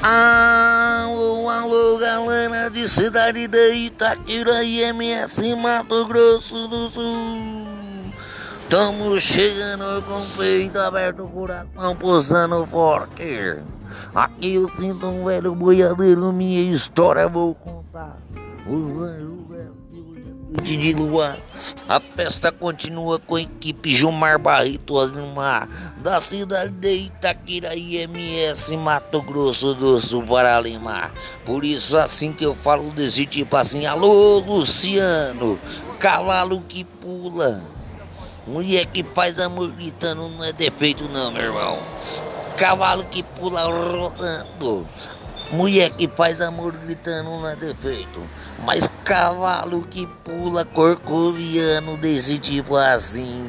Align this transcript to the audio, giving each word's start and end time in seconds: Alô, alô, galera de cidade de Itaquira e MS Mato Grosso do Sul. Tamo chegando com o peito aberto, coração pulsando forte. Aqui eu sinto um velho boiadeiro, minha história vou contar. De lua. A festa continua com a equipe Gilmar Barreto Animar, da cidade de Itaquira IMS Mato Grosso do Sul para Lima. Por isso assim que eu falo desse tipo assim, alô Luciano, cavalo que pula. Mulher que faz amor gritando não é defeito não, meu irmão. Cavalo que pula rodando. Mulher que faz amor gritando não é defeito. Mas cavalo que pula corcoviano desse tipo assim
Alô, 0.00 1.48
alô, 1.48 1.98
galera 1.98 2.70
de 2.70 2.88
cidade 2.88 3.48
de 3.48 3.72
Itaquira 3.86 4.62
e 4.62 4.82
MS 4.84 5.56
Mato 5.56 6.06
Grosso 6.06 6.68
do 6.68 6.88
Sul. 6.88 8.12
Tamo 8.70 9.20
chegando 9.20 10.04
com 10.04 10.22
o 10.22 10.26
peito 10.36 10.78
aberto, 10.78 11.28
coração 11.28 11.96
pulsando 11.96 12.64
forte. 12.66 13.58
Aqui 14.14 14.54
eu 14.54 14.70
sinto 14.76 15.04
um 15.04 15.24
velho 15.24 15.52
boiadeiro, 15.56 16.32
minha 16.32 16.72
história 16.72 17.28
vou 17.28 17.56
contar. 17.56 18.18
De 20.62 20.94
lua. 20.94 21.38
A 21.88 22.00
festa 22.00 22.50
continua 22.50 23.18
com 23.18 23.36
a 23.36 23.42
equipe 23.42 23.94
Gilmar 23.94 24.38
Barreto 24.38 24.98
Animar, 24.98 25.68
da 25.98 26.20
cidade 26.20 26.70
de 26.72 27.06
Itaquira 27.06 27.74
IMS 27.76 28.70
Mato 28.78 29.20
Grosso 29.22 29.74
do 29.74 30.00
Sul 30.00 30.22
para 30.22 30.58
Lima. 30.60 31.12
Por 31.44 31.64
isso 31.64 31.96
assim 31.96 32.32
que 32.32 32.44
eu 32.44 32.54
falo 32.54 32.90
desse 32.92 33.26
tipo 33.26 33.56
assim, 33.56 33.84
alô 33.86 34.40
Luciano, 34.40 35.58
cavalo 35.98 36.60
que 36.62 36.84
pula. 36.84 37.62
Mulher 38.46 38.86
que 38.86 39.04
faz 39.04 39.38
amor 39.38 39.70
gritando 39.72 40.28
não 40.28 40.44
é 40.44 40.52
defeito 40.52 41.08
não, 41.10 41.30
meu 41.30 41.42
irmão. 41.42 41.78
Cavalo 42.56 43.04
que 43.04 43.22
pula 43.22 43.62
rodando. 43.64 44.88
Mulher 45.50 45.90
que 45.90 46.06
faz 46.08 46.40
amor 46.40 46.72
gritando 46.72 47.30
não 47.30 47.48
é 47.48 47.56
defeito. 47.56 48.20
Mas 48.64 48.90
cavalo 49.04 49.86
que 49.86 50.06
pula 50.24 50.64
corcoviano 50.64 51.96
desse 51.96 52.38
tipo 52.38 52.76
assim 52.76 53.48